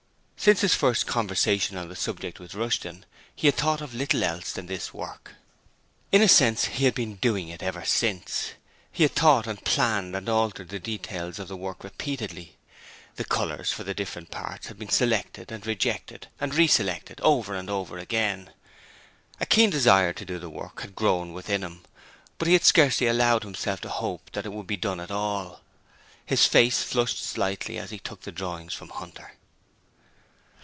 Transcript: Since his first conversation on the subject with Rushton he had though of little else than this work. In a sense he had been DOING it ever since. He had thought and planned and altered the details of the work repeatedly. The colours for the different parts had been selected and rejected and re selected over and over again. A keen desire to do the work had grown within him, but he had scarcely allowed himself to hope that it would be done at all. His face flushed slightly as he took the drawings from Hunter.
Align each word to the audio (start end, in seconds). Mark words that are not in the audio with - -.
Since 0.43 0.61
his 0.61 0.73
first 0.73 1.05
conversation 1.05 1.77
on 1.77 1.87
the 1.87 1.95
subject 1.95 2.39
with 2.39 2.55
Rushton 2.55 3.05
he 3.35 3.45
had 3.45 3.57
though 3.57 3.73
of 3.75 3.93
little 3.93 4.23
else 4.23 4.51
than 4.51 4.65
this 4.65 4.91
work. 4.91 5.35
In 6.11 6.23
a 6.23 6.27
sense 6.27 6.65
he 6.65 6.85
had 6.85 6.95
been 6.95 7.17
DOING 7.17 7.49
it 7.49 7.61
ever 7.61 7.85
since. 7.85 8.53
He 8.91 9.03
had 9.03 9.13
thought 9.13 9.45
and 9.45 9.63
planned 9.63 10.15
and 10.15 10.27
altered 10.27 10.69
the 10.69 10.79
details 10.79 11.37
of 11.37 11.47
the 11.47 11.55
work 11.55 11.83
repeatedly. 11.83 12.57
The 13.17 13.23
colours 13.23 13.71
for 13.71 13.83
the 13.83 13.93
different 13.93 14.31
parts 14.31 14.65
had 14.65 14.79
been 14.79 14.89
selected 14.89 15.51
and 15.51 15.63
rejected 15.67 16.25
and 16.39 16.55
re 16.55 16.65
selected 16.65 17.21
over 17.21 17.53
and 17.53 17.69
over 17.69 17.99
again. 17.99 18.49
A 19.39 19.45
keen 19.45 19.69
desire 19.69 20.11
to 20.13 20.25
do 20.25 20.39
the 20.39 20.49
work 20.49 20.81
had 20.81 20.95
grown 20.95 21.33
within 21.33 21.61
him, 21.61 21.83
but 22.39 22.47
he 22.47 22.53
had 22.53 22.65
scarcely 22.65 23.05
allowed 23.05 23.43
himself 23.43 23.79
to 23.81 23.89
hope 23.89 24.31
that 24.31 24.47
it 24.47 24.53
would 24.53 24.65
be 24.65 24.75
done 24.75 24.99
at 24.99 25.11
all. 25.11 25.61
His 26.25 26.47
face 26.47 26.81
flushed 26.81 27.23
slightly 27.23 27.77
as 27.77 27.91
he 27.91 27.99
took 27.99 28.21
the 28.21 28.31
drawings 28.31 28.73
from 28.73 28.89
Hunter. 28.89 29.33